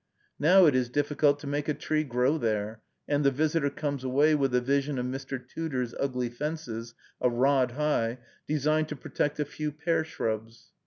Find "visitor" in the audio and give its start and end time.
3.29-3.69